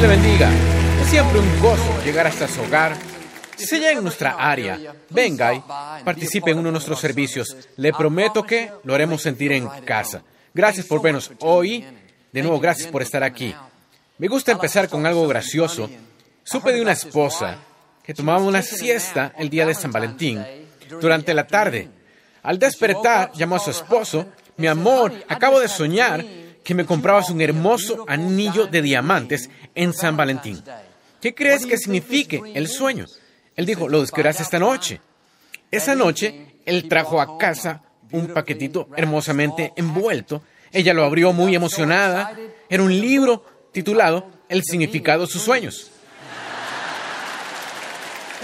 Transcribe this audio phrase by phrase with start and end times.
[0.00, 0.50] le bendiga.
[1.02, 2.96] Es siempre un gozo llegar hasta su hogar.
[3.56, 4.78] Si se llega en nuestra área,
[5.10, 5.62] venga y
[6.02, 7.54] participe en uno de nuestros servicios.
[7.76, 10.22] Le prometo que lo haremos sentir en casa.
[10.54, 11.84] Gracias por vernos hoy.
[12.32, 13.54] De nuevo, gracias por estar aquí.
[14.16, 15.90] Me gusta empezar con algo gracioso.
[16.44, 17.58] Supe de una esposa
[18.02, 20.42] que tomaba una siesta el día de San Valentín
[20.98, 21.90] durante la tarde.
[22.42, 26.24] Al despertar, llamó a su esposo, mi amor, acabo de soñar
[26.64, 30.62] que me comprabas un hermoso anillo de diamantes en San Valentín.
[31.20, 33.06] ¿Qué crees que signifique el sueño?
[33.56, 35.00] Él dijo, lo descubrirás esta noche.
[35.70, 40.42] Esa noche, él trajo a casa un paquetito hermosamente envuelto.
[40.72, 42.36] Ella lo abrió muy emocionada.
[42.68, 45.90] Era un libro titulado El significado de sus sueños.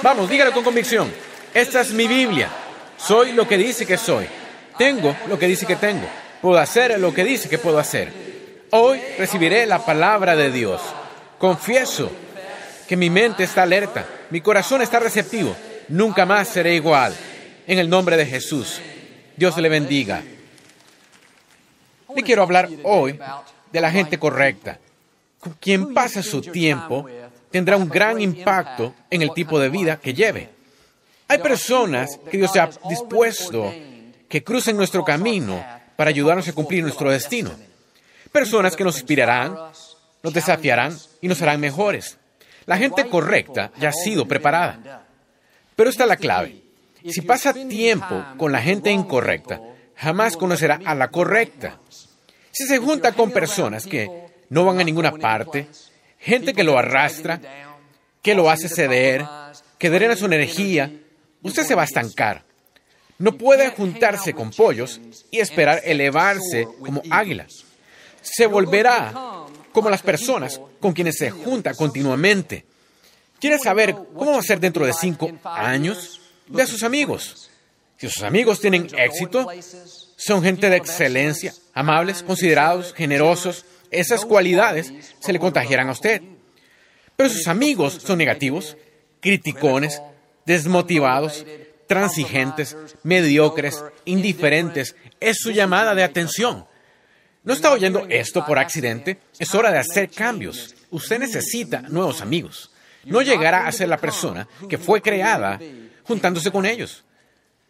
[0.03, 1.11] Vamos, dígalo con convicción.
[1.55, 2.51] Esta es mi Biblia.
[2.99, 4.27] Soy lo que dice que soy.
[4.77, 6.07] Tengo lo que dice que tengo.
[6.47, 8.13] Puedo hacer lo que dice que puedo hacer.
[8.71, 10.81] Hoy recibiré la palabra de Dios.
[11.39, 12.09] Confieso
[12.87, 15.57] que mi mente está alerta, mi corazón está receptivo.
[15.89, 17.17] Nunca más seré igual.
[17.67, 18.81] En el nombre de Jesús.
[19.37, 20.23] Dios le bendiga.
[22.15, 23.19] Le quiero hablar hoy
[23.73, 24.79] de la gente correcta.
[25.59, 27.09] Quien pasa su tiempo
[27.51, 30.49] tendrá un gran impacto en el tipo de vida que lleve.
[31.27, 33.75] Hay personas que Dios ha dispuesto
[34.29, 37.51] que crucen nuestro camino para ayudarnos a cumplir nuestro destino.
[38.31, 39.57] Personas que nos inspirarán,
[40.23, 42.19] nos desafiarán y nos harán mejores.
[42.67, 45.07] La gente correcta ya ha sido preparada.
[45.75, 46.63] Pero está la clave.
[47.09, 49.61] Si pasa tiempo con la gente incorrecta,
[49.95, 51.79] jamás conocerá a la correcta.
[52.51, 54.09] Si se junta con personas que
[54.49, 55.69] no van a ninguna parte,
[56.19, 57.41] gente que lo arrastra,
[58.23, 59.25] que lo hace ceder,
[59.79, 60.91] que drena su energía,
[61.43, 62.46] usted se va a estancar.
[63.19, 65.01] No puede juntarse con pollos
[65.31, 67.65] y esperar elevarse como águilas.
[68.21, 72.65] Se volverá como las personas con quienes se junta continuamente.
[73.41, 76.21] ¿Quiere saber cómo va a ser dentro de cinco años?
[76.49, 77.51] Ve a sus amigos.
[77.99, 79.47] Si sus amigos tienen éxito,
[80.17, 86.21] son gente de excelencia, amables, considerados, generosos, esas cualidades se le contagiarán a usted.
[87.17, 88.77] Pero sus amigos son negativos,
[89.21, 90.03] criticones,
[90.45, 91.47] desmotivados,
[91.87, 94.97] transigentes, mediocres, indiferentes.
[95.21, 96.67] Es su llamada de atención.
[97.45, 99.19] No está oyendo esto por accidente.
[99.39, 100.75] Es hora de hacer cambios.
[100.91, 102.71] Usted necesita nuevos amigos.
[103.05, 105.61] No llegará a ser la persona que fue creada
[106.03, 107.05] juntándose con ellos.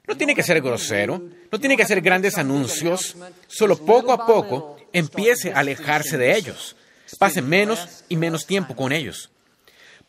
[0.06, 3.16] No tiene que ser grosero, no tiene que hacer grandes anuncios,
[3.48, 6.76] solo poco a poco empiece a alejarse de ellos.
[7.18, 9.30] Pase menos y menos tiempo con ellos.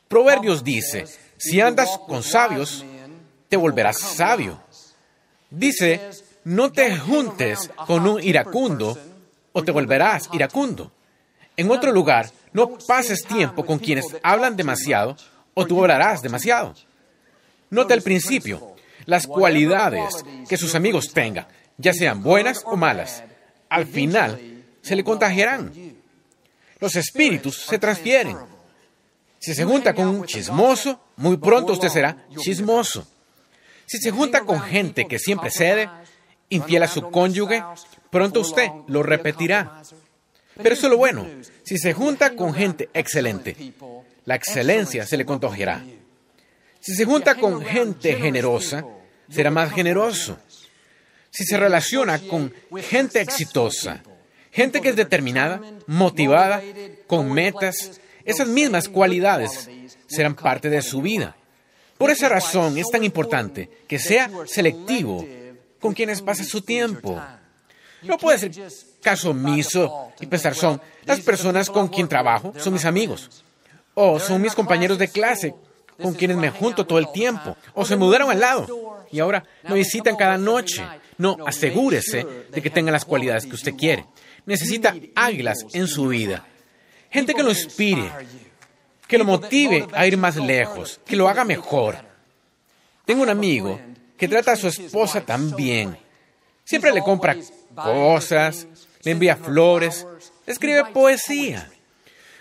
[0.07, 1.05] Proverbios dice,
[1.37, 2.85] si andas con sabios,
[3.49, 4.61] te volverás sabio.
[5.49, 6.09] Dice,
[6.43, 8.97] no te juntes con un iracundo
[9.53, 10.91] o te volverás iracundo.
[11.55, 15.15] En otro lugar, no pases tiempo con quienes hablan demasiado
[15.53, 16.75] o tú hablarás demasiado.
[17.69, 18.75] Note al principio
[19.05, 21.47] las cualidades que sus amigos tengan,
[21.77, 23.23] ya sean buenas o malas.
[23.69, 25.71] Al final, se le contagiarán.
[26.79, 28.37] Los espíritus se transfieren.
[29.39, 33.07] Si se junta con un chismoso, muy pronto usted será chismoso.
[33.87, 35.89] Si se junta con gente que siempre cede,
[36.49, 37.63] infiel a su cónyuge,
[38.11, 39.81] pronto usted lo repetirá.
[40.61, 41.25] Pero eso es lo bueno.
[41.63, 43.55] Si se junta con gente excelente,
[44.25, 45.85] la excelencia se le contagiará.
[46.81, 48.85] Si se junta con gente generosa,
[49.29, 50.37] será más generoso.
[51.29, 54.03] Si se relaciona con gente exitosa,
[54.51, 56.61] gente que es determinada, motivada,
[57.07, 59.69] con metas, esas mismas cualidades
[60.07, 61.37] serán parte de su vida.
[61.97, 65.25] Por esa razón es tan importante que sea selectivo
[65.79, 67.19] con quienes pasa su tiempo.
[68.03, 68.51] No puede ser
[69.01, 73.43] caso omiso y pensar son las personas con quien trabajo, son mis amigos,
[73.93, 75.55] o son mis compañeros de clase
[76.01, 79.75] con quienes me junto todo el tiempo, o se mudaron al lado y ahora me
[79.75, 80.85] visitan cada noche.
[81.17, 84.05] No, asegúrese de que tengan las cualidades que usted quiere.
[84.45, 86.45] Necesita águilas en su vida.
[87.09, 88.11] Gente que lo inspire,
[89.07, 91.97] que lo motive a ir más lejos, que lo haga mejor.
[93.05, 93.79] Tengo un amigo
[94.17, 95.97] que trata a su esposa tan bien.
[96.63, 97.37] Siempre le compra
[97.73, 98.67] cosas,
[99.03, 100.05] le envía flores,
[100.45, 101.69] escribe poesía.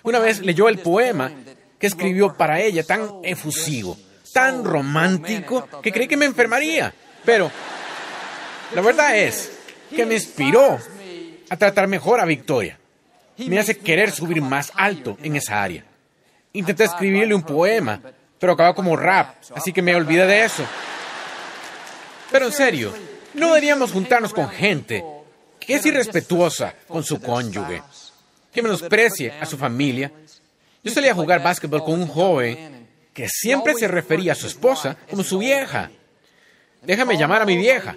[0.02, 1.30] Una vez leyó el poema
[1.78, 3.96] que escribió para ella, tan efusivo,
[4.32, 6.92] tan romántico, que creí que me enfermaría.
[7.24, 7.50] Pero
[8.74, 9.52] la verdad es
[9.94, 10.78] que me inspiró
[11.48, 12.78] a tratar mejor a Victoria.
[13.38, 15.84] Me hace querer subir más alto en esa área.
[16.56, 18.00] Intenté escribirle un poema,
[18.38, 20.64] pero acaba como rap, así que me olvidé de eso.
[22.30, 22.92] Pero en serio,
[23.34, 25.04] no deberíamos juntarnos con gente
[25.60, 27.82] que es irrespetuosa con su cónyuge,
[28.52, 30.10] que menosprecie a su familia
[30.82, 34.96] Yo salí a jugar básquetbol con un joven que siempre se refería a su esposa
[35.10, 35.90] como su vieja.
[36.82, 37.96] Déjame llamar a mi vieja,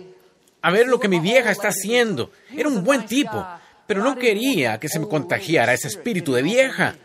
[0.62, 2.32] a ver lo que mi vieja está haciendo.
[2.52, 3.46] Era un buen tipo,
[3.86, 6.96] pero no quería que se me contagiara ese espíritu de vieja.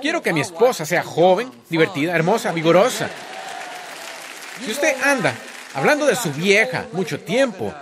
[0.00, 3.08] Quiero que mi esposa sea joven, divertida, hermosa, vigorosa.
[4.64, 5.34] Si usted anda
[5.74, 7.72] hablando de su vieja mucho tiempo,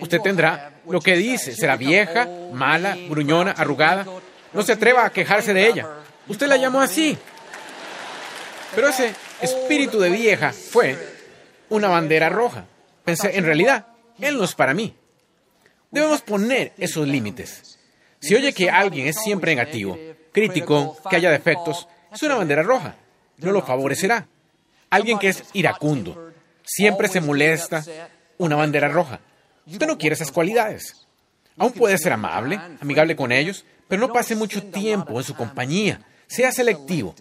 [0.00, 1.54] usted tendrá lo que dice.
[1.54, 4.06] Será vieja, mala, gruñona, arrugada.
[4.52, 5.88] No se atreva a quejarse de ella.
[6.28, 7.16] Usted la llamó así.
[8.74, 10.96] Pero ese espíritu de vieja fue
[11.68, 12.66] una bandera roja.
[13.04, 13.86] Pensé, en realidad,
[14.20, 14.94] él no es para mí.
[15.90, 17.78] Debemos poner esos límites.
[18.18, 19.98] Si oye que alguien es siempre negativo,
[20.36, 22.94] crítico, que haya defectos, es una bandera roja.
[23.38, 24.26] No lo favorecerá.
[24.90, 26.30] Alguien que es iracundo,
[26.62, 27.82] siempre se molesta,
[28.36, 29.20] una bandera roja.
[29.66, 31.06] Usted no quiere esas cualidades.
[31.56, 36.02] Aún puede ser amable, amigable con ellos, pero no pase mucho tiempo en su compañía.
[36.26, 37.14] Sea selectivo.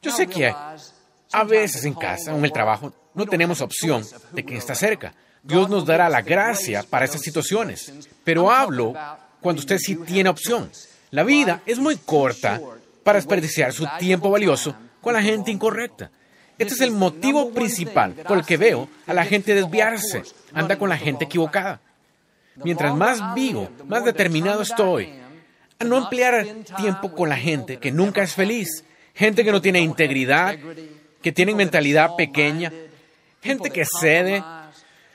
[0.00, 4.44] Yo sé que a veces en casa o en el trabajo no tenemos opción de
[4.44, 5.12] quien está cerca.
[5.42, 7.92] Dios nos dará la gracia para esas situaciones.
[8.24, 8.94] Pero hablo
[9.42, 10.70] cuando usted sí tiene opción.
[11.14, 12.60] La vida es muy corta
[13.04, 16.10] para desperdiciar su tiempo valioso con la gente incorrecta.
[16.58, 20.24] Este es el motivo principal por el que veo a la gente desviarse.
[20.52, 21.80] Anda con la gente equivocada.
[22.64, 25.08] Mientras más vivo, más determinado estoy
[25.78, 28.82] a no emplear tiempo con la gente que nunca es feliz,
[29.14, 30.58] gente que no tiene integridad,
[31.22, 32.72] que tiene mentalidad pequeña,
[33.40, 34.42] gente que cede.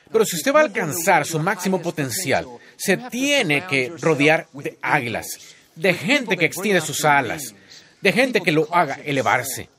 [0.09, 2.45] Pero si usted va a alcanzar su máximo potencial,
[2.77, 7.55] se tiene que rodear de águilas, de gente que extiende sus alas,
[8.01, 9.69] de gente que lo haga elevarse.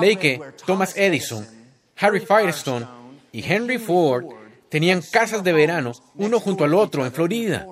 [0.00, 1.46] Leí que Thomas Edison,
[1.98, 2.86] Harry Firestone
[3.32, 4.24] y Henry Ford
[4.68, 7.66] tenían casas de verano uno junto al otro en Florida.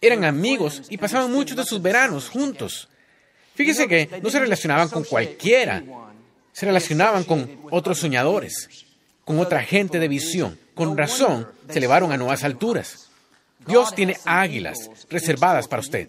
[0.00, 2.88] Eran amigos y pasaban muchos de sus veranos juntos.
[3.54, 5.82] Fíjese que no se relacionaban con cualquiera,
[6.52, 8.86] se relacionaban con otros soñadores,
[9.24, 10.58] con otra gente de visión.
[10.74, 13.10] Con razón se elevaron a nuevas alturas.
[13.66, 16.08] Dios tiene águilas reservadas para usted,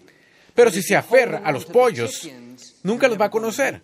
[0.54, 2.28] pero si se aferra a los pollos,
[2.82, 3.80] nunca los va a conocer.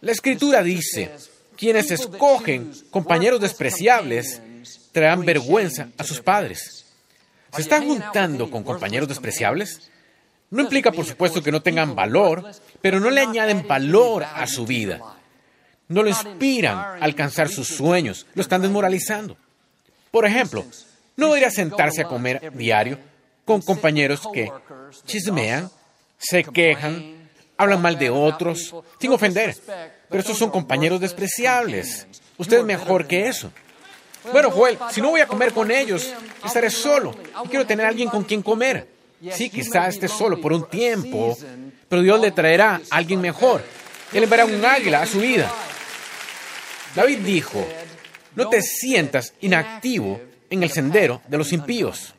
[0.00, 1.12] La escritura dice,
[1.56, 4.42] quienes escogen compañeros despreciables
[4.92, 6.86] traerán vergüenza a sus padres.
[7.54, 9.90] ¿Se están juntando con compañeros despreciables?
[10.50, 14.66] No implica, por supuesto, que no tengan valor, pero no le añaden valor a su
[14.66, 15.00] vida.
[15.88, 19.36] No lo inspiran a alcanzar sus sueños, lo están desmoralizando.
[20.10, 20.64] Por ejemplo,
[21.16, 22.98] no debería sentarse a comer diario
[23.44, 24.50] con compañeros que
[25.06, 25.70] chismean,
[26.18, 29.56] se quejan, hablan mal de otros, sin ofender.
[30.08, 32.06] Pero estos son compañeros despreciables.
[32.38, 33.50] Usted es mejor que eso.
[34.30, 36.12] Bueno, Joel, si no voy a comer con ellos,
[36.44, 37.14] estaré solo.
[37.44, 38.88] Y quiero tener a alguien con quien comer.
[39.32, 41.36] Sí, quizás esté solo por un tiempo,
[41.88, 43.62] pero Dios le traerá a alguien mejor.
[44.12, 45.52] Él enviará un águila a su vida.
[46.94, 47.66] David dijo,
[48.34, 52.14] no te sientas inactivo en el sendero de los impíos.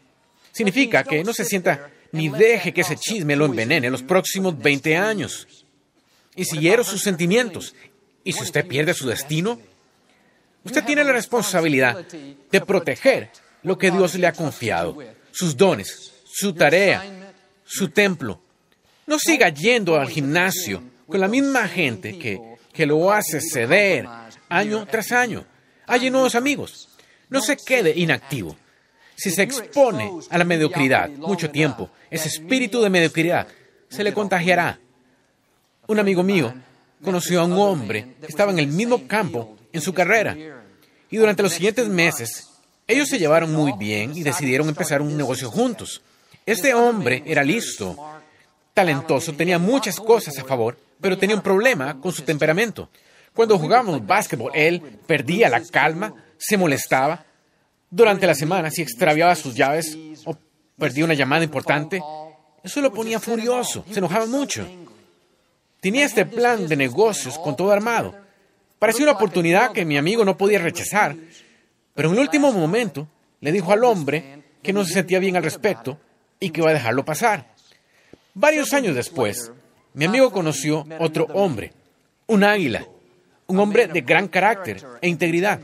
[0.51, 4.95] Significa que no se sienta ni deje que ese chisme lo envenene los próximos 20
[4.95, 5.47] años.
[6.35, 7.75] Y si hiero sus sentimientos,
[8.23, 9.59] y si usted pierde su destino,
[10.63, 13.31] usted tiene la responsabilidad de proteger
[13.63, 14.97] lo que Dios le ha confiado,
[15.31, 17.33] sus dones, su tarea,
[17.65, 18.39] su templo.
[19.07, 22.39] No siga yendo al gimnasio con la misma gente que,
[22.71, 24.07] que lo hace ceder
[24.49, 25.45] año tras año.
[25.87, 26.89] Hay nuevos amigos.
[27.29, 28.55] No se quede inactivo.
[29.15, 33.47] Si se expone a la mediocridad mucho tiempo, ese espíritu de mediocridad
[33.89, 34.79] se le contagiará.
[35.87, 36.53] Un amigo mío
[37.03, 40.35] conoció a un hombre que estaba en el mismo campo en su carrera
[41.09, 42.49] y durante los siguientes meses
[42.87, 46.01] ellos se llevaron muy bien y decidieron empezar un negocio juntos.
[46.45, 47.95] Este hombre era listo,
[48.73, 52.89] talentoso, tenía muchas cosas a favor, pero tenía un problema con su temperamento.
[53.33, 57.25] Cuando jugábamos básquetbol, él perdía la calma, se molestaba,
[57.95, 59.95] durante la semana, si extraviaba sus llaves
[60.25, 60.35] o
[60.79, 62.01] perdía una llamada importante,
[62.63, 64.67] eso lo ponía furioso, se enojaba mucho.
[65.79, 68.15] Tenía este plan de negocios con todo armado.
[68.79, 71.15] Parecía una oportunidad que mi amigo no podía rechazar,
[71.93, 73.07] pero en el último momento
[73.41, 75.99] le dijo al hombre que no se sentía bien al respecto
[76.39, 77.53] y que iba a dejarlo pasar.
[78.33, 79.51] Varios años después,
[79.93, 81.73] mi amigo conoció otro hombre,
[82.25, 82.87] un águila,
[83.45, 85.59] un hombre de gran carácter e integridad.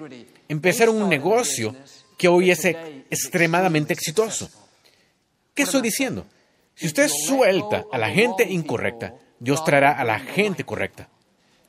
[0.47, 1.75] Empezaron un negocio
[2.19, 4.49] que hoy es extremadamente exitoso.
[5.55, 6.25] ¿Qué estoy diciendo?
[6.75, 11.07] Si usted suelta a la gente incorrecta, Dios traerá a la gente correcta.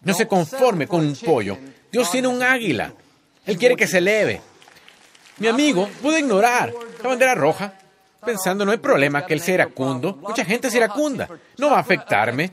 [0.02, 1.56] No se conforme con un pollo.
[1.92, 2.92] Dios tiene un águila.
[3.46, 4.42] Él quiere que se eleve.
[5.38, 7.78] Mi amigo puede ignorar la bandera roja,
[8.26, 10.16] pensando no hay problema que él sea iracundo.
[10.16, 11.28] Mucha gente es iracunda.
[11.58, 12.50] No va a afectarme.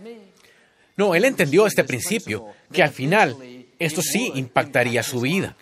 [0.95, 3.35] No, él entendió este principio, que al final
[3.79, 5.57] esto sí impactaría su vida.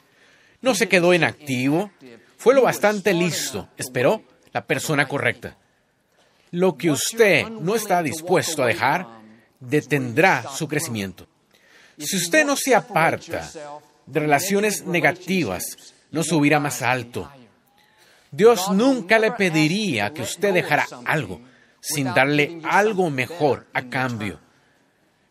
[0.62, 1.92] No se quedó inactivo,
[2.46, 4.22] fue lo bastante listo, esperó
[4.54, 5.58] la persona correcta.
[6.52, 9.08] Lo que usted no está dispuesto a dejar
[9.60, 11.26] detendrá su crecimiento.
[11.98, 13.50] Si usted no se aparta
[14.06, 15.64] de relaciones negativas,
[16.12, 17.28] no subirá más alto.
[18.30, 21.42] Dios nunca le pediría que usted dejara algo
[21.82, 24.40] sin darle algo mejor a cambio.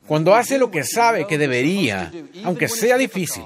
[0.09, 2.11] Cuando hace lo que sabe que debería,
[2.43, 3.45] aunque sea difícil,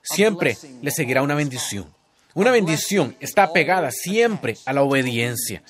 [0.00, 1.92] siempre le seguirá una bendición.
[2.34, 5.62] Una bendición está pegada siempre a la obediencia.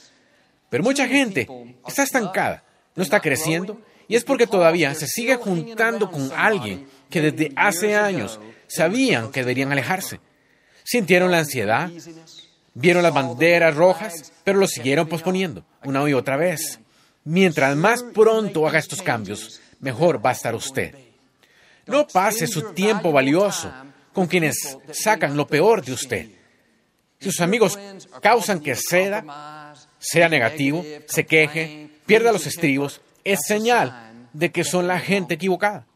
[0.70, 1.48] Pero mucha gente
[1.86, 2.64] está estancada,
[2.94, 7.96] no está creciendo, y es porque todavía se sigue juntando con alguien que desde hace
[7.96, 8.38] años
[8.68, 10.20] sabían que deberían alejarse.
[10.84, 11.90] Sintieron la ansiedad,
[12.74, 16.78] vieron las banderas rojas, pero lo siguieron posponiendo una y otra vez.
[17.24, 20.94] Mientras más pronto haga estos cambios, mejor va a estar usted.
[21.86, 23.72] No pase su tiempo valioso
[24.12, 26.41] con quienes sacan lo peor de usted.
[27.22, 27.78] Sus amigos
[28.20, 34.88] causan que ceda, sea negativo, se queje, pierda los estribos, es señal de que son
[34.88, 35.86] la gente equivocada.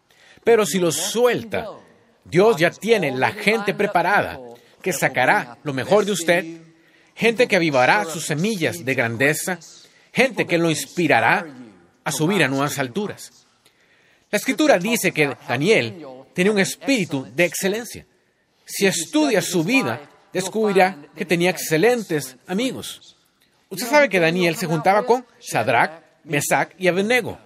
[0.44, 1.68] Pero si los suelta,
[2.24, 4.38] Dios ya tiene la gente preparada
[4.80, 6.44] que sacará lo mejor de usted,
[7.14, 9.58] gente que avivará sus semillas de grandeza,
[10.12, 11.46] gente que lo inspirará
[12.04, 13.46] a subir a nuevas alturas.
[14.30, 18.06] La escritura dice que Daniel tenía un espíritu de excelencia.
[18.64, 20.00] Si estudia su vida,
[20.36, 23.16] descubrirá que tenía excelentes amigos.
[23.70, 27.38] Usted sabe que Daniel se juntaba con Sadrach, Mesach y Abednego,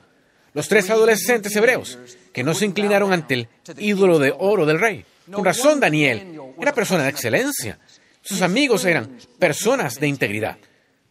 [0.55, 1.99] los tres adolescentes hebreos
[2.33, 5.05] que no se inclinaron ante el ídolo de oro del rey.
[5.31, 7.79] Con razón, Daniel era persona de excelencia.
[8.23, 10.59] Sus amigos eran personas de integridad,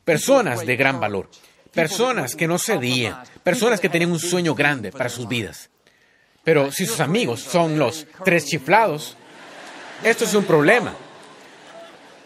[0.04, 1.30] personas de gran valor
[1.72, 5.70] personas que no cedían, personas que tenían un sueño grande para sus vidas.
[6.44, 9.16] Pero si sus amigos son los tres chiflados,
[10.04, 10.94] esto es un problema.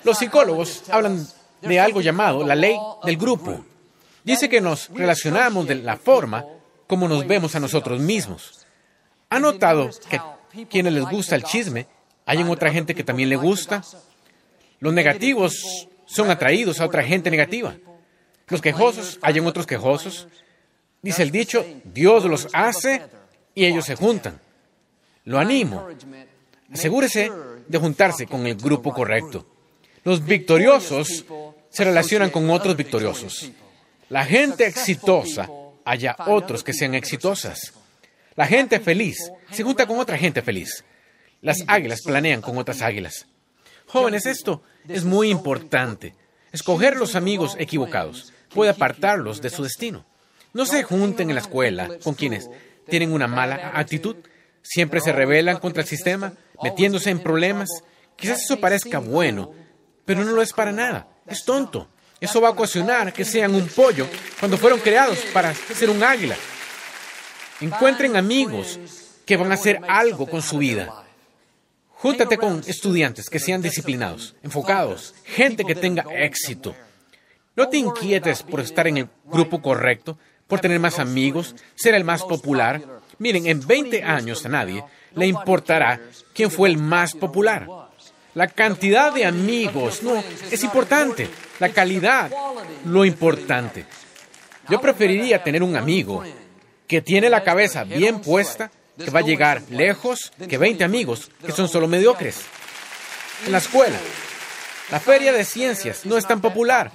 [0.03, 1.25] Los psicólogos hablan
[1.61, 3.63] de algo llamado la ley del grupo.
[4.23, 6.45] Dice que nos relacionamos de la forma
[6.87, 8.65] como nos vemos a nosotros mismos.
[9.29, 11.87] ¿Ha notado que quienes les gusta el chisme,
[12.25, 13.81] hay otra gente que también le gusta?
[14.79, 17.75] Los negativos son atraídos a otra gente negativa.
[18.47, 20.27] Los quejosos, hay otros quejosos.
[21.01, 23.01] Dice el dicho, Dios los hace
[23.55, 24.39] y ellos se juntan.
[25.25, 25.87] Lo animo.
[26.71, 27.31] Asegúrese
[27.67, 29.45] de juntarse con el grupo correcto.
[30.03, 31.25] Los victoriosos
[31.69, 33.51] se relacionan con otros victoriosos.
[34.09, 35.49] La gente exitosa
[35.85, 37.73] haya otros que sean exitosas.
[38.35, 39.17] La gente feliz
[39.51, 40.83] se junta con otra gente feliz.
[41.41, 43.27] Las águilas planean con otras águilas.
[43.87, 46.15] Jóvenes, esto es muy importante.
[46.51, 50.05] Escoger los amigos equivocados puede apartarlos de su destino.
[50.53, 52.49] No se junten en la escuela con quienes
[52.87, 54.17] tienen una mala actitud,
[54.61, 57.69] siempre se rebelan contra el sistema, metiéndose en problemas.
[58.15, 59.51] Quizás eso parezca bueno,
[60.05, 61.07] pero no lo es para nada.
[61.27, 61.87] Es tonto.
[62.19, 64.07] Eso va a ocasionar que sean un pollo
[64.39, 66.35] cuando fueron creados para ser un águila.
[67.59, 68.79] Encuentren amigos
[69.25, 71.05] que van a hacer algo con su vida.
[71.89, 76.75] Júntate con estudiantes que sean disciplinados, enfocados, gente que tenga éxito.
[77.55, 80.17] No te inquietes por estar en el grupo correcto,
[80.47, 82.81] por tener más amigos, ser el más popular.
[83.19, 84.83] Miren, en 20 años a nadie
[85.15, 86.01] le importará
[86.33, 87.67] quién fue el más popular.
[88.35, 92.31] La cantidad de amigos no es importante, la calidad
[92.85, 93.85] lo importante.
[94.69, 96.23] Yo preferiría tener un amigo
[96.87, 101.51] que tiene la cabeza bien puesta que va a llegar lejos que 20 amigos que
[101.51, 102.41] son solo mediocres.
[103.45, 103.97] En la escuela,
[104.91, 106.91] la feria de ciencias no es tan popular.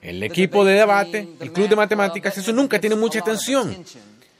[0.00, 3.84] El equipo de debate, el club de matemáticas, eso nunca tiene mucha atención.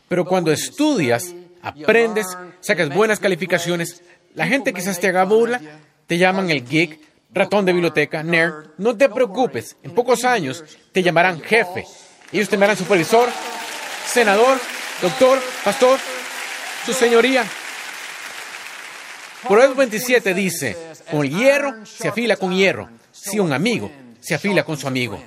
[0.09, 2.26] Pero cuando estudias, aprendes,
[2.61, 4.02] sacas buenas calificaciones,
[4.35, 5.61] la gente quizás te haga burla,
[6.10, 6.98] te llaman el geek,
[7.32, 8.70] ratón de biblioteca, nerd.
[8.78, 11.86] No te preocupes, en pocos años te llamarán jefe.
[12.32, 13.28] Ellos te llamarán supervisor,
[14.06, 14.58] senador,
[15.00, 16.00] doctor, pastor,
[16.84, 17.44] su señoría.
[19.46, 20.76] Proverbios 27 dice,
[21.08, 23.88] con el hierro se afila con hierro, si un amigo
[24.18, 25.22] se afila con su amigo.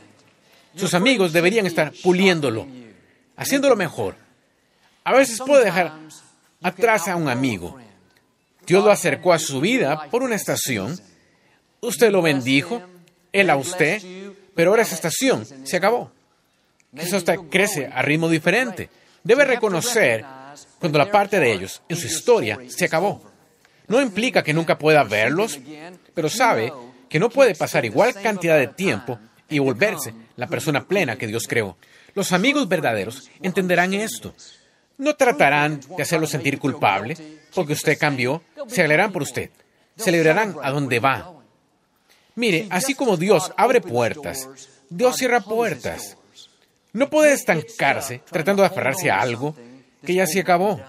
[0.75, 2.67] Sus amigos deberían estar puliéndolo,
[3.37, 4.17] haciéndolo mejor.
[5.05, 5.93] A veces puede dejar
[6.61, 7.79] atrás a un amigo.
[8.65, 10.99] Dios lo acercó a su vida por una estación.
[11.81, 12.81] Usted lo bendijo,
[13.31, 14.01] él a usted,
[14.55, 16.11] pero ahora esa estación se acabó.
[16.95, 18.89] Quizás usted crece a ritmo diferente.
[19.23, 20.23] Debe reconocer
[20.79, 23.23] cuando la parte de ellos en su historia se acabó.
[23.87, 25.59] No implica que nunca pueda verlos,
[26.13, 26.71] pero sabe
[27.09, 31.47] que no puede pasar igual cantidad de tiempo y volverse la persona plena que Dios
[31.47, 31.77] creó.
[32.15, 34.33] Los amigos verdaderos entenderán esto.
[35.03, 37.17] No tratarán de hacerlo sentir culpable
[37.53, 39.49] porque usted cambió, se alegrarán por usted,
[39.97, 41.33] celebrarán a donde va.
[42.35, 44.47] Mire, así como Dios abre puertas,
[44.89, 46.15] Dios cierra puertas.
[46.93, 49.57] No puede estancarse tratando de aferrarse a algo
[50.05, 50.79] que ya se acabó.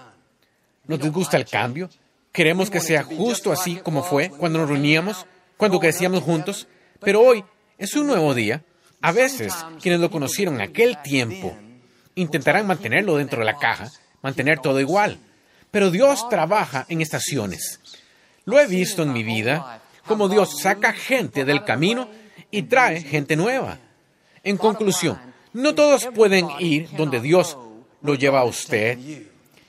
[0.87, 1.89] ¿Nos disgusta el cambio?
[2.31, 5.25] Queremos que sea justo así como fue cuando nos reuníamos,
[5.57, 6.69] cuando crecíamos juntos,
[7.01, 7.43] pero hoy
[7.77, 8.63] es un nuevo día.
[9.01, 11.53] A veces, quienes lo conocieron en aquel tiempo
[12.15, 13.91] intentarán mantenerlo dentro de la caja,
[14.25, 15.19] mantener todo igual.
[15.69, 17.79] Pero Dios trabaja en estaciones.
[18.45, 22.09] Lo he visto en mi vida, como Dios saca gente del camino
[22.49, 23.77] y trae gente nueva.
[24.43, 25.19] En conclusión,
[25.53, 27.55] no todos pueden ir donde Dios
[28.01, 28.97] lo lleva a usted.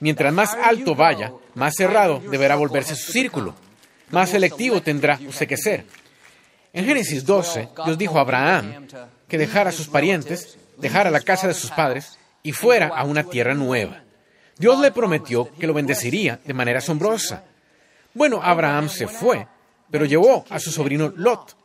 [0.01, 3.55] Mientras más alto vaya, más cerrado deberá volverse su círculo.
[4.11, 5.85] Más selectivo tendrá usted que ser.
[6.73, 8.87] En Génesis 12, Dios dijo a Abraham
[9.29, 13.25] que dejara a sus parientes, dejara la casa de sus padres y fuera a una
[13.25, 14.06] tierra nueva.
[14.59, 17.45] Dios le prometió que lo bendeciría de manera asombrosa.
[18.15, 19.47] Bueno, Abraham se fue,
[19.91, 21.57] pero llevó a su sobrino Lot.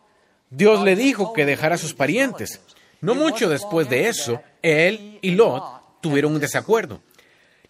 [0.50, 2.60] Dios le dijo que dejara a sus parientes,
[3.00, 7.02] no mucho después de eso, él y Lot tuvieron un desacuerdo.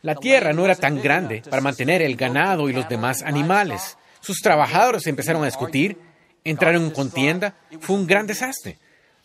[0.01, 3.97] La tierra no era tan grande para mantener el ganado y los demás animales.
[4.19, 5.99] Sus trabajadores empezaron a discutir,
[6.43, 8.79] entraron en contienda, fue un gran desastre.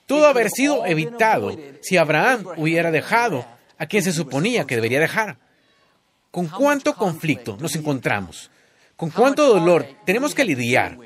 [0.05, 3.47] Todo haber sido evitado si Abraham hubiera dejado
[3.79, 5.39] a quien se suponía que debería dejar.
[6.37, 8.51] ¿Con cuánto conflicto nos encontramos?
[8.95, 10.99] ¿Con cuánto dolor tenemos que lidiar?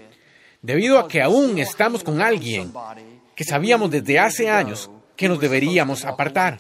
[0.60, 2.72] Debido a que aún estamos con alguien
[3.37, 6.58] que sabíamos desde hace años que nos deberíamos apartar.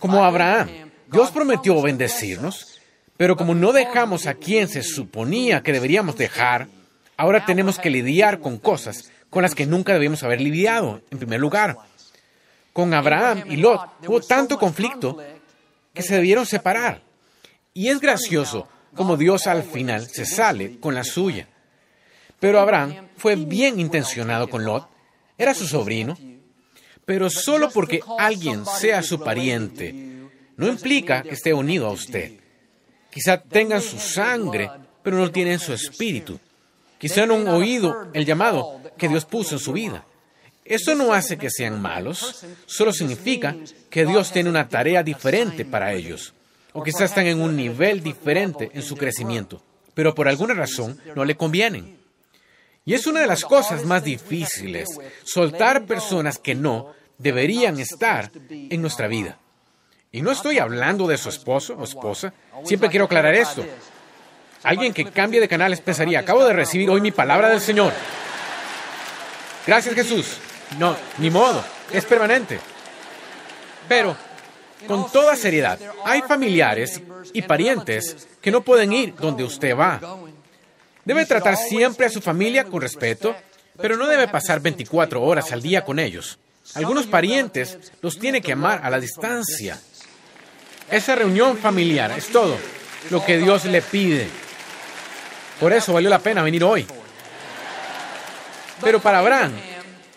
[0.00, 2.80] Como Abraham, Dios prometió bendecirnos,
[3.16, 6.66] pero como no dejamos a quien se suponía que deberíamos dejar,
[7.16, 11.38] ahora tenemos que lidiar con cosas con las que nunca debíamos haber lidiado, en primer
[11.38, 11.76] lugar.
[12.72, 15.22] Con Abraham y Lot hubo tanto conflicto
[15.94, 17.06] que se debieron separar.
[17.78, 21.46] Y es gracioso como Dios al final se sale con la suya.
[22.40, 24.88] Pero Abraham fue bien intencionado con Lot
[25.38, 26.18] era su sobrino,
[27.04, 29.94] pero solo porque alguien sea su pariente
[30.56, 32.32] no implica que esté unido a usted.
[33.12, 34.68] Quizá tengan su sangre,
[35.04, 36.40] pero no tienen su espíritu.
[36.98, 40.04] Quizá no han oído el llamado que Dios puso en su vida.
[40.64, 43.54] Eso no hace que sean malos, solo significa
[43.88, 46.34] que Dios tiene una tarea diferente para ellos,
[46.78, 49.60] o quizás están en un nivel diferente en su crecimiento,
[49.94, 51.98] pero por alguna razón no le convienen.
[52.84, 54.88] Y es una de las cosas más difíciles,
[55.24, 59.38] soltar personas que no deberían estar en nuestra vida.
[60.12, 62.32] Y no estoy hablando de su esposo o esposa,
[62.64, 63.66] siempre quiero aclarar esto.
[64.62, 67.92] Alguien que cambie de canales pensaría, acabo de recibir hoy mi palabra del Señor.
[69.66, 70.38] Gracias Jesús.
[70.78, 72.60] No, ni modo, es permanente.
[73.88, 74.16] Pero,
[74.86, 77.00] con toda seriedad, hay familiares
[77.32, 80.00] y parientes que no pueden ir donde usted va.
[81.04, 83.34] Debe tratar siempre a su familia con respeto,
[83.76, 86.38] pero no debe pasar 24 horas al día con ellos.
[86.74, 89.78] Algunos parientes los tiene que amar a la distancia.
[90.90, 92.56] Esa reunión familiar es todo
[93.10, 94.28] lo que Dios le pide.
[95.60, 96.86] Por eso valió la pena venir hoy.
[98.80, 99.52] Pero para Abraham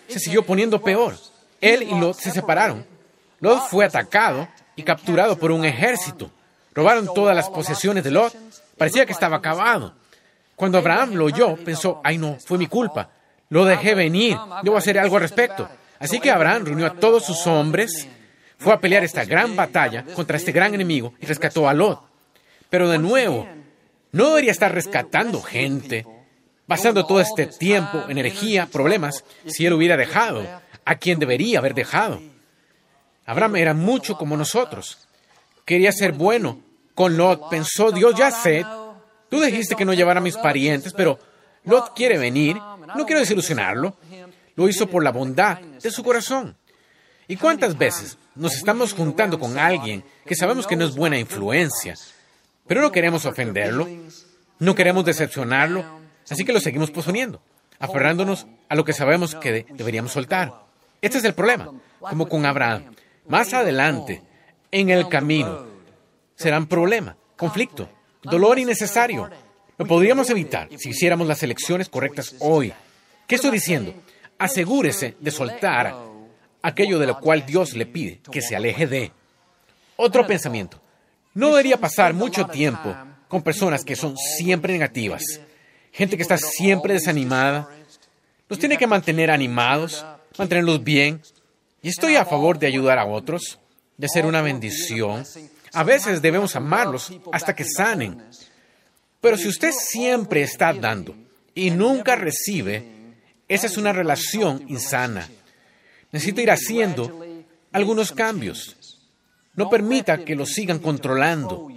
[0.08, 1.17] se siguió poniendo peor.
[1.60, 2.90] Él y Lot se separaron.
[3.41, 6.32] Lot fue atacado y capturado por un ejército.
[6.73, 8.34] Robaron todas las posesiones de Lot.
[8.77, 9.93] Parecía que estaba acabado.
[10.56, 13.10] Cuando Abraham lo oyó, pensó, ay no, fue mi culpa.
[13.49, 15.67] Lo dejé venir, debo hacer algo al respecto.
[15.99, 18.08] Así que Abraham reunió a todos sus hombres,
[18.58, 21.99] fue a pelear esta gran batalla contra este gran enemigo y rescató a Lot.
[22.69, 23.47] Pero de nuevo,
[24.12, 26.06] no debería estar rescatando gente,
[26.67, 30.45] pasando todo este tiempo, energía, problemas, si él hubiera dejado
[30.86, 32.21] a quien debería haber dejado.
[33.25, 35.07] Abraham era mucho como nosotros.
[35.65, 36.60] Quería ser bueno.
[36.95, 38.65] Con Lot pensó, Dios ya sé,
[39.31, 41.17] Tú dijiste que no llevara a mis parientes, pero
[41.63, 42.57] Lot quiere venir.
[42.97, 43.95] No quiero desilusionarlo.
[44.55, 46.57] Lo hizo por la bondad de su corazón.
[47.29, 51.95] ¿Y cuántas veces nos estamos juntando con alguien que sabemos que no es buena influencia,
[52.67, 53.88] pero no queremos ofenderlo,
[54.60, 55.86] no queremos decepcionarlo,
[56.29, 57.41] así que lo seguimos posponiendo,
[57.79, 60.53] aferrándonos a lo que sabemos que deberíamos soltar?
[61.01, 62.93] Este es el problema, como con Abraham.
[63.32, 64.22] Más adelante,
[64.74, 65.65] en el camino,
[66.36, 67.88] será un problema, conflicto,
[68.22, 69.30] dolor innecesario.
[69.78, 72.74] Lo podríamos evitar si hiciéramos las elecciones correctas hoy.
[73.26, 73.94] ¿Qué estoy diciendo?
[74.38, 75.96] Asegúrese de soltar
[76.62, 79.13] aquello de lo cual Dios le pide que se aleje de.
[79.96, 80.82] Otro pensamiento.
[81.34, 82.94] No debería pasar mucho tiempo
[83.30, 85.24] con personas que son siempre negativas,
[85.94, 87.70] gente que está siempre desanimada.
[88.50, 90.06] Los tiene que mantener animados,
[90.38, 91.22] mantenerlos bien.
[91.82, 93.60] Y estoy a favor de ayudar a otros,
[93.98, 95.26] de ser una bendición,
[95.74, 98.22] A veces debemos amarlos hasta que sanen.
[99.22, 101.15] Pero si usted siempre está dando
[101.56, 102.84] y nunca recibe,
[103.48, 105.30] esa es una relación insana.
[106.12, 107.26] Necesita ir haciendo
[107.72, 109.00] algunos cambios.
[109.56, 111.70] No permita que lo sigan controlando,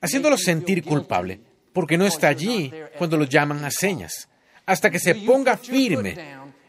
[0.00, 1.38] haciéndolo sentir culpable,
[1.72, 4.28] porque no está allí cuando lo llaman a señas.
[4.64, 6.16] Hasta que se ponga firme,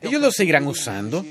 [0.01, 1.25] ellos lo seguirán usando,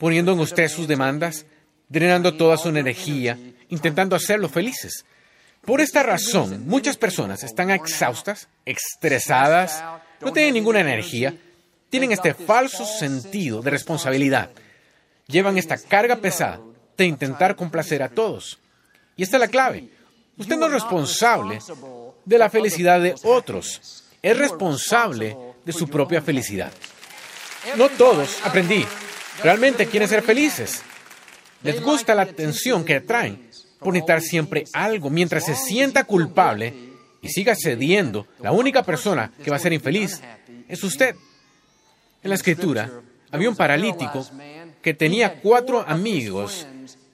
[0.00, 1.44] poniendo en usted sus demandas,
[1.90, 5.04] drenando toda su energía, intentando hacerlo felices.
[5.60, 9.84] Por esta razón, muchas personas están exhaustas, estresadas,
[10.22, 11.34] no tienen ninguna energía,
[11.90, 14.48] tienen este falso sentido de responsabilidad.
[15.26, 16.60] Llevan esta carga pesada
[16.96, 18.58] de intentar complacer a todos.
[19.16, 19.90] Y esta es la clave.
[20.38, 21.58] Usted no es responsable
[22.24, 26.72] de la felicidad de otros, es responsable de su propia felicidad.
[27.76, 28.86] No todos, aprendí,
[29.42, 30.82] realmente quieren ser felices.
[31.62, 36.74] Les gusta la atención que atraen por necesitar siempre algo mientras se sienta culpable
[37.22, 38.26] y siga cediendo.
[38.40, 40.20] La única persona que va a ser infeliz
[40.68, 41.14] es usted.
[42.22, 42.90] En la escritura
[43.30, 44.26] había un paralítico
[44.82, 46.66] que tenía cuatro amigos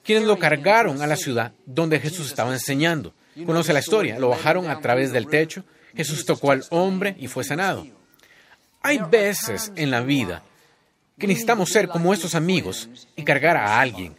[0.03, 3.13] quienes lo cargaron a la ciudad donde Jesús estaba enseñando.
[3.45, 5.63] Conoce la historia, lo bajaron a través del techo,
[5.95, 7.85] Jesús tocó al hombre y fue sanado.
[8.81, 10.43] Hay veces en la vida
[11.17, 14.15] que necesitamos ser como estos amigos y cargar a alguien,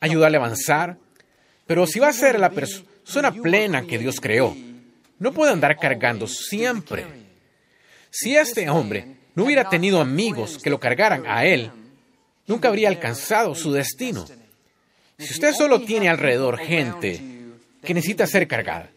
[0.00, 0.98] ayudarle a avanzar,
[1.66, 4.56] pero si va a ser la persona plena que Dios creó,
[5.18, 7.06] no puede andar cargando siempre.
[8.10, 11.70] Si este hombre no hubiera tenido amigos que lo cargaran a él,
[12.46, 14.24] nunca habría alcanzado su destino.
[15.18, 17.22] Si usted solo tiene alrededor gente
[17.82, 18.90] que necesita ser cargada,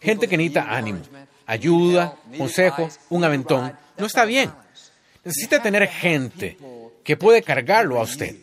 [0.00, 1.02] gente que necesita ánimo,
[1.46, 4.52] ayuda, consejo, un aventón, no está bien.
[5.24, 6.56] Necesita tener gente
[7.04, 8.34] que puede cargarlo a usted,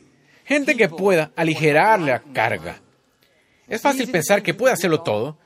[0.45, 2.80] gente que pueda aligerarle la carga.
[3.67, 5.38] Es fácil pensar que puede hacerlo todo,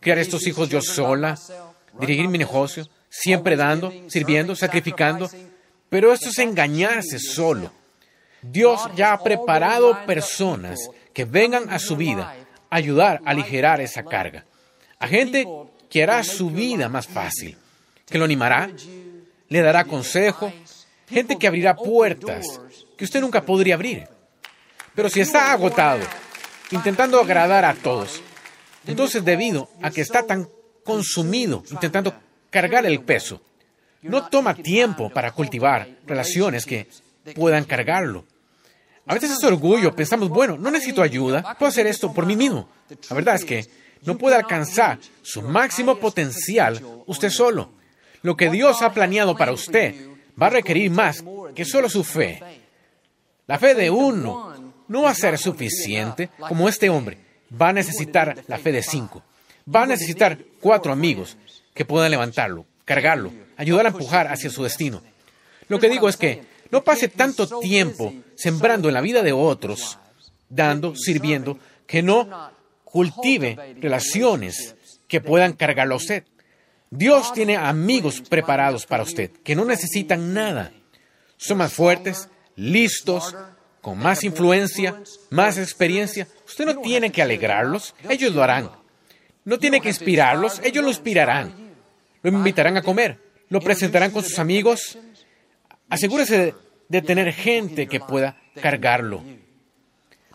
[0.00, 1.36] criar estos hijos yo sola,
[1.98, 5.28] dirigir mi negocio, siempre dando, sirviendo, sacrificando,
[5.88, 7.72] pero esto es engañarse solo.
[8.42, 10.78] Dios ya ha preparado personas
[11.12, 12.34] que vengan a su vida
[12.70, 14.44] a ayudar a aligerar esa carga.
[14.98, 15.46] A gente
[15.90, 17.56] que hará su vida más fácil,
[18.06, 18.70] que lo animará,
[19.48, 20.52] le dará consejo,
[21.10, 22.60] gente que abrirá puertas
[22.96, 24.08] que usted nunca podría abrir.
[24.94, 26.04] Pero si está agotado,
[26.70, 28.22] intentando agradar a todos,
[28.86, 30.48] entonces debido a que está tan
[30.84, 32.14] consumido intentando
[32.50, 33.40] cargar el peso,
[34.02, 36.88] no toma tiempo para cultivar relaciones que
[37.34, 38.24] puedan cargarlo.
[39.06, 42.68] A veces es orgullo, pensamos, bueno, no necesito ayuda, puedo hacer esto por mí mismo.
[43.08, 43.66] La verdad es que
[44.02, 47.72] no puede alcanzar su máximo potencial usted solo.
[48.22, 49.94] Lo que Dios ha planeado para usted
[50.40, 51.22] va a requerir más
[51.54, 52.40] que solo su fe.
[53.46, 57.18] La fe de uno no va a ser suficiente como este hombre.
[57.60, 59.22] Va a necesitar la fe de cinco.
[59.72, 61.36] Va a necesitar cuatro amigos
[61.74, 65.02] que puedan levantarlo, cargarlo, ayudar a empujar hacia su destino.
[65.68, 69.98] Lo que digo es que no pase tanto tiempo sembrando en la vida de otros,
[70.48, 72.50] dando, sirviendo, que no
[72.84, 74.74] cultive relaciones
[75.06, 76.24] que puedan cargarlo a usted.
[76.90, 80.72] Dios tiene amigos preparados para usted que no necesitan nada.
[81.36, 83.34] Son más fuertes, listos,
[83.80, 85.00] con más influencia,
[85.30, 86.26] más experiencia.
[86.46, 88.70] Usted no tiene que alegrarlos, ellos lo harán.
[89.44, 91.54] No tiene que inspirarlos, ellos lo inspirarán.
[92.22, 94.98] Lo invitarán a comer, lo presentarán con sus amigos.
[95.88, 96.54] Asegúrese
[96.88, 99.22] de, tener gente que pueda cargarlo.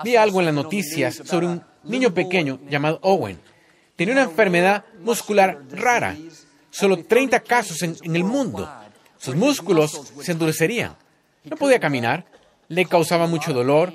[0.04, 3.39] Vi algo en las noticias sobre un niño pequeño llamado Owen.
[3.96, 6.15] Tenía una enfermedad muscular rara.
[6.76, 8.70] Solo 30 casos en, el mundo.
[9.18, 10.94] Sus músculos se endurecerían.
[11.46, 12.26] No podía caminar.
[12.68, 13.94] Le causaba mucho dolor.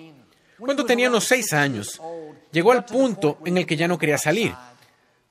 [0.59, 2.01] Cuando tenía unos seis años,
[2.51, 4.55] llegó al punto en el que ya no quería salir.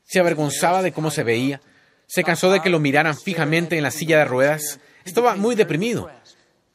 [0.03, 1.59] Se avergonzaba de cómo se veía.
[2.05, 4.79] Se cansó de que lo miraran fijamente en la silla de ruedas.
[5.03, 6.07] Estaba muy deprimido.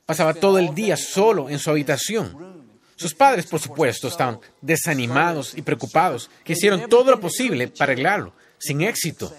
[0.07, 2.65] Pasaba todo el día solo en su habitación.
[2.97, 8.33] Sus padres, por supuesto, estaban desanimados y preocupados, que hicieron todo lo posible para arreglarlo,
[8.59, 9.33] sin éxito.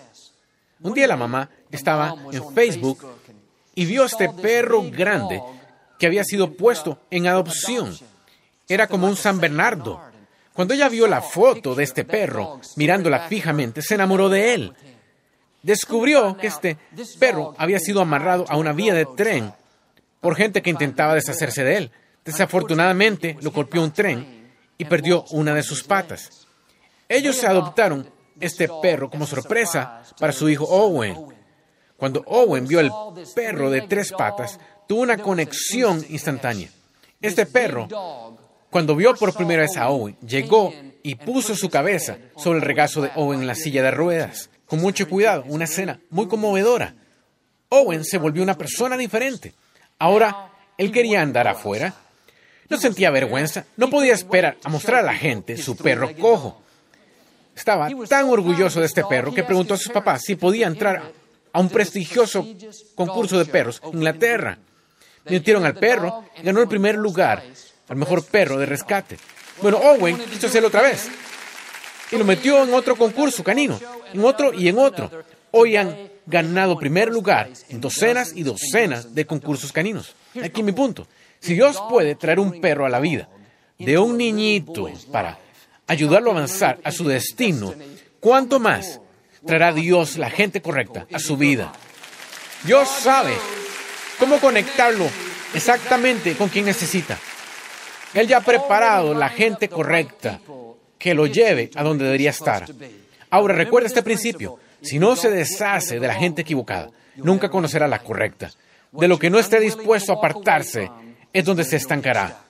[0.81, 3.05] Un día la mamá estaba en Facebook
[3.73, 5.41] y vio a este perro grande
[5.97, 7.95] que había sido puesto en adopción.
[8.67, 10.01] Era como un San Bernardo.
[10.53, 14.73] Cuando ella vio la foto de este perro mirándola fijamente, se enamoró de él
[15.65, 16.77] descubrió que este
[17.17, 19.51] perro había sido amarrado a una vía de tren
[20.21, 21.91] por gente que intentaba deshacerse de él.
[22.23, 26.45] Desafortunadamente lo golpeó un tren y perdió una de sus patas.
[27.09, 28.07] Ellos adoptaron
[28.39, 31.15] este perro como sorpresa para su hijo Owen.
[31.97, 32.91] Cuando Owen vio el
[33.33, 36.69] perro de tres patas, tuvo una conexión instantánea.
[37.21, 37.87] Este perro
[38.69, 43.01] Cuando vio por primera vez a Owen, llegó y puso su cabeza sobre el regazo
[43.01, 44.49] de Owen en la silla de ruedas.
[44.65, 46.95] Con mucho cuidado, una escena muy conmovedora.
[47.69, 49.53] Owen se volvió una persona diferente.
[49.97, 51.93] Ahora, él quería andar afuera.
[52.67, 56.61] No sentía vergüenza, no podía esperar a mostrar a la gente su perro cojo.
[57.55, 61.11] Estaba tan orgulloso de este perro que preguntó a sus papás si podía entrar
[61.53, 62.45] a un prestigioso
[62.95, 64.57] concurso de perros en Inglaterra.
[65.29, 67.43] Metieron al perro y ganó el primer lugar,
[67.87, 69.17] al mejor perro de rescate.
[69.61, 71.07] Bueno, Owen quiso hacerlo otra vez.
[72.11, 73.79] Y lo metió en otro concurso canino,
[74.13, 75.09] en otro y en otro.
[75.51, 80.13] Hoy han ganado primer lugar en docenas y docenas de concursos caninos.
[80.43, 81.07] Aquí mi punto.
[81.39, 83.29] Si Dios puede traer un perro a la vida
[83.79, 85.39] de un niñito para
[85.87, 87.73] ayudarlo a avanzar a su destino,
[88.19, 88.99] ¿cuánto más
[89.45, 91.71] traerá Dios la gente correcta a su vida?
[92.63, 93.33] Dios sabe
[94.19, 95.07] cómo conectarlo
[95.53, 97.17] exactamente con quien necesita.
[98.13, 100.39] Él ya ha preparado la gente correcta
[100.97, 102.65] que lo lleve a donde debería estar.
[103.29, 104.57] Ahora recuerda este principio.
[104.81, 108.51] Si no se deshace de la gente equivocada, nunca conocerá la correcta.
[108.91, 110.89] De lo que no esté dispuesto a apartarse
[111.33, 112.44] es donde se estancará.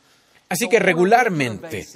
[0.49, 1.87] Así que regularmente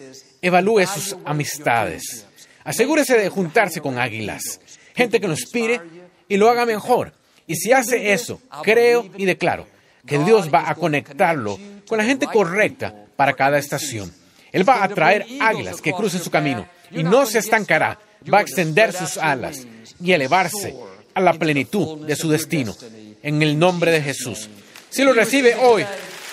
[0.41, 2.25] evalúe sus amistades.
[2.63, 4.59] Asegúrese de juntarse con águilas,
[4.95, 5.81] gente que lo inspire
[6.27, 7.13] y lo haga mejor.
[7.47, 9.67] Y si hace eso, creo y declaro
[10.05, 11.57] que Dios va a conectarlo
[11.87, 14.13] con la gente correcta para cada estación.
[14.51, 17.99] Él va a traer águilas que crucen su camino y no se estancará.
[18.31, 19.65] Va a extender sus alas
[20.01, 20.75] y elevarse
[21.13, 22.75] a la plenitud de su destino.
[23.21, 24.49] En el nombre de Jesús.
[24.89, 25.85] Si lo recibe hoy,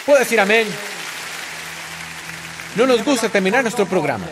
[0.04, 0.66] puede decir amén.
[2.76, 4.26] No nos gusta terminar nuestro programa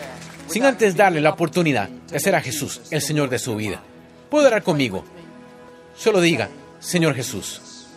[0.45, 3.81] sin antes darle la oportunidad de hacer a Jesús el Señor de su vida.
[4.29, 5.03] Puede orar conmigo.
[5.97, 7.87] Solo diga, Señor Jesús,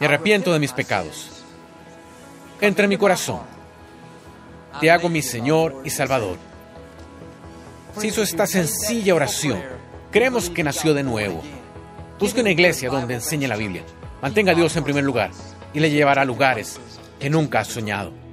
[0.00, 1.44] me arrepiento de mis pecados.
[2.60, 3.42] Entra en mi corazón.
[4.80, 6.36] Te hago mi Señor y Salvador.
[7.96, 9.62] Si hizo esta sencilla oración,
[10.10, 11.40] creemos que nació de nuevo.
[12.18, 13.84] Busque una iglesia donde enseñe la Biblia.
[14.20, 15.30] Mantenga a Dios en primer lugar
[15.72, 16.80] y le llevará a lugares
[17.20, 18.23] que nunca ha soñado.